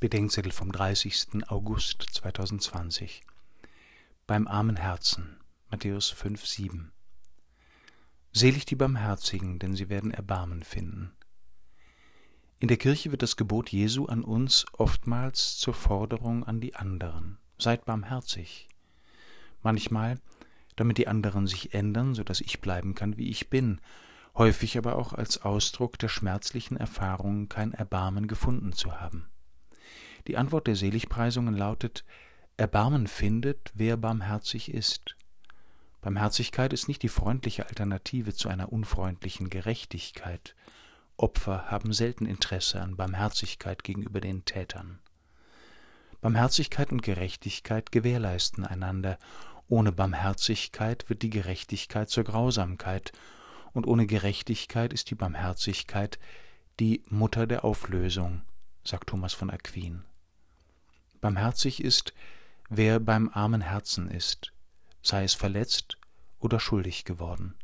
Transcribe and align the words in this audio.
Bedenkzettel 0.00 0.52
vom 0.52 0.70
30. 0.70 1.48
August 1.48 2.02
2020. 2.12 3.24
Beim 4.28 4.46
armen 4.46 4.76
Herzen, 4.76 5.40
Matthäus 5.72 6.10
5, 6.10 6.46
7. 6.46 6.92
Selig 8.30 8.64
die 8.64 8.76
Barmherzigen, 8.76 9.58
denn 9.58 9.74
sie 9.74 9.88
werden 9.88 10.12
Erbarmen 10.12 10.62
finden. 10.62 11.16
In 12.60 12.68
der 12.68 12.76
Kirche 12.76 13.10
wird 13.10 13.22
das 13.22 13.36
Gebot 13.36 13.70
Jesu 13.70 14.06
an 14.06 14.22
uns 14.22 14.66
oftmals 14.74 15.56
zur 15.56 15.74
Forderung 15.74 16.44
an 16.44 16.60
die 16.60 16.76
anderen. 16.76 17.38
Seid 17.58 17.84
barmherzig. 17.84 18.68
Manchmal, 19.64 20.20
damit 20.76 20.98
die 20.98 21.08
anderen 21.08 21.48
sich 21.48 21.74
ändern, 21.74 22.14
so 22.14 22.22
dass 22.22 22.40
ich 22.40 22.60
bleiben 22.60 22.94
kann, 22.94 23.16
wie 23.16 23.30
ich 23.30 23.50
bin, 23.50 23.80
häufig 24.36 24.78
aber 24.78 24.94
auch 24.94 25.12
als 25.12 25.42
Ausdruck 25.42 25.98
der 25.98 26.08
schmerzlichen 26.08 26.76
Erfahrung, 26.76 27.48
kein 27.48 27.72
Erbarmen 27.72 28.28
gefunden 28.28 28.72
zu 28.72 29.00
haben. 29.00 29.28
Die 30.28 30.36
Antwort 30.36 30.66
der 30.66 30.76
Seligpreisungen 30.76 31.56
lautet 31.56 32.04
Erbarmen 32.58 33.06
findet, 33.06 33.72
wer 33.72 33.96
barmherzig 33.96 34.74
ist. 34.74 35.16
Barmherzigkeit 36.02 36.74
ist 36.74 36.86
nicht 36.86 37.02
die 37.02 37.08
freundliche 37.08 37.66
Alternative 37.66 38.34
zu 38.34 38.50
einer 38.50 38.70
unfreundlichen 38.70 39.48
Gerechtigkeit. 39.48 40.54
Opfer 41.16 41.70
haben 41.70 41.94
selten 41.94 42.26
Interesse 42.26 42.82
an 42.82 42.94
Barmherzigkeit 42.94 43.82
gegenüber 43.82 44.20
den 44.20 44.44
Tätern. 44.44 44.98
Barmherzigkeit 46.20 46.92
und 46.92 47.02
Gerechtigkeit 47.02 47.90
gewährleisten 47.90 48.66
einander. 48.66 49.18
Ohne 49.66 49.92
Barmherzigkeit 49.92 51.08
wird 51.08 51.22
die 51.22 51.30
Gerechtigkeit 51.30 52.10
zur 52.10 52.24
Grausamkeit, 52.24 53.12
und 53.72 53.86
ohne 53.86 54.06
Gerechtigkeit 54.06 54.92
ist 54.92 55.10
die 55.10 55.14
Barmherzigkeit 55.14 56.18
die 56.80 57.02
Mutter 57.08 57.46
der 57.46 57.64
Auflösung, 57.64 58.42
sagt 58.84 59.08
Thomas 59.08 59.32
von 59.32 59.48
Aquin. 59.50 60.04
Barmherzig 61.20 61.82
ist, 61.82 62.14
wer 62.68 63.00
beim 63.00 63.28
armen 63.32 63.60
Herzen 63.60 64.08
ist, 64.08 64.52
sei 65.02 65.24
es 65.24 65.34
verletzt 65.34 65.98
oder 66.38 66.60
schuldig 66.60 67.04
geworden. 67.04 67.54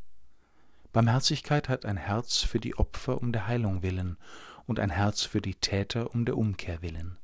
Barmherzigkeit 0.93 1.69
hat 1.69 1.85
ein 1.85 1.97
Herz 1.97 2.39
für 2.39 2.61
die 2.61 2.77
Opfer 2.77 3.21
um 3.21 3.33
der 3.33 3.47
Heilung 3.47 3.83
willen 3.83 4.17
und 4.67 4.81
ein 4.81 4.91
Herz 4.91 5.23
für 5.23 5.41
die 5.41 5.55
Täter 5.55 6.15
um 6.15 6.25
der 6.25 6.37
Umkehr 6.37 6.83
willen. 6.83 7.17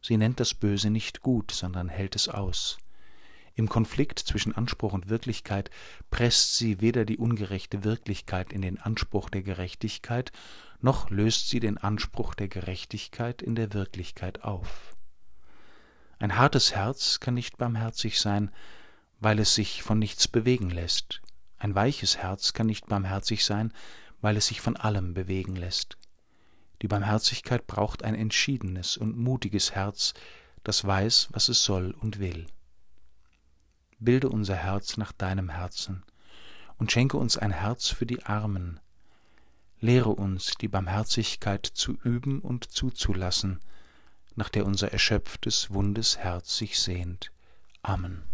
Sie 0.00 0.16
nennt 0.16 0.40
das 0.40 0.54
Böse 0.54 0.90
nicht 0.90 1.20
gut, 1.20 1.52
sondern 1.52 1.88
hält 1.88 2.16
es 2.16 2.28
aus. 2.28 2.78
Im 3.54 3.68
Konflikt 3.68 4.18
zwischen 4.18 4.56
Anspruch 4.56 4.94
und 4.94 5.08
Wirklichkeit 5.08 5.70
presst 6.10 6.56
sie 6.56 6.80
weder 6.80 7.04
die 7.04 7.18
ungerechte 7.18 7.84
Wirklichkeit 7.84 8.52
in 8.52 8.62
den 8.62 8.80
Anspruch 8.80 9.28
der 9.28 9.42
Gerechtigkeit, 9.42 10.32
noch 10.80 11.10
löst 11.10 11.50
sie 11.50 11.60
den 11.60 11.78
Anspruch 11.78 12.34
der 12.34 12.48
Gerechtigkeit 12.48 13.42
in 13.42 13.54
der 13.54 13.74
Wirklichkeit 13.74 14.42
auf. 14.42 14.91
Ein 16.22 16.36
hartes 16.36 16.72
Herz 16.72 17.18
kann 17.18 17.34
nicht 17.34 17.58
barmherzig 17.58 18.20
sein, 18.20 18.52
weil 19.18 19.40
es 19.40 19.56
sich 19.56 19.82
von 19.82 19.98
nichts 19.98 20.28
bewegen 20.28 20.70
lässt. 20.70 21.20
Ein 21.58 21.74
weiches 21.74 22.16
Herz 22.16 22.52
kann 22.52 22.68
nicht 22.68 22.86
barmherzig 22.86 23.44
sein, 23.44 23.72
weil 24.20 24.36
es 24.36 24.46
sich 24.46 24.60
von 24.60 24.76
allem 24.76 25.14
bewegen 25.14 25.56
lässt. 25.56 25.96
Die 26.80 26.86
Barmherzigkeit 26.86 27.66
braucht 27.66 28.04
ein 28.04 28.14
entschiedenes 28.14 28.96
und 28.96 29.16
mutiges 29.16 29.72
Herz, 29.72 30.14
das 30.62 30.84
weiß, 30.84 31.30
was 31.32 31.48
es 31.48 31.64
soll 31.64 31.90
und 31.90 32.20
will. 32.20 32.46
Bilde 33.98 34.28
unser 34.28 34.54
Herz 34.54 34.98
nach 34.98 35.10
deinem 35.10 35.48
Herzen 35.48 36.04
und 36.76 36.92
schenke 36.92 37.16
uns 37.16 37.36
ein 37.36 37.50
Herz 37.50 37.88
für 37.88 38.06
die 38.06 38.22
Armen. 38.22 38.78
Lehre 39.80 40.10
uns, 40.10 40.52
die 40.60 40.68
Barmherzigkeit 40.68 41.66
zu 41.66 41.98
üben 42.04 42.38
und 42.38 42.70
zuzulassen, 42.70 43.58
nach 44.36 44.48
der 44.48 44.66
unser 44.66 44.92
erschöpftes, 44.92 45.72
wundes 45.72 46.18
Herz 46.18 46.56
sich 46.56 46.78
sehnt. 46.78 47.30
Amen. 47.82 48.31